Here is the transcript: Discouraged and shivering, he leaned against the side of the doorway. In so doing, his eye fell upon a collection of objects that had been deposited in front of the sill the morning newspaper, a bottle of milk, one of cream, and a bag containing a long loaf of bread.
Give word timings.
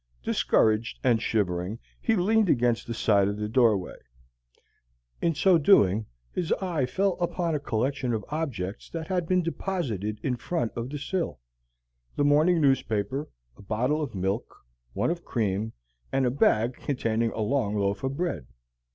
Discouraged 0.23 0.97
and 1.03 1.21
shivering, 1.21 1.77
he 2.01 2.15
leaned 2.15 2.49
against 2.49 2.87
the 2.87 2.93
side 2.95 3.27
of 3.27 3.37
the 3.37 3.47
doorway. 3.47 3.97
In 5.21 5.35
so 5.35 5.59
doing, 5.59 6.07
his 6.33 6.51
eye 6.53 6.87
fell 6.87 7.15
upon 7.19 7.53
a 7.53 7.59
collection 7.59 8.11
of 8.11 8.25
objects 8.29 8.89
that 8.89 9.05
had 9.09 9.27
been 9.27 9.43
deposited 9.43 10.19
in 10.23 10.37
front 10.37 10.71
of 10.75 10.89
the 10.89 10.97
sill 10.97 11.39
the 12.15 12.25
morning 12.25 12.59
newspaper, 12.59 13.29
a 13.55 13.61
bottle 13.61 14.01
of 14.01 14.15
milk, 14.15 14.65
one 14.93 15.11
of 15.11 15.23
cream, 15.23 15.71
and 16.11 16.25
a 16.25 16.31
bag 16.31 16.73
containing 16.77 17.31
a 17.33 17.41
long 17.41 17.75
loaf 17.75 18.03
of 18.03 18.17
bread. 18.17 18.47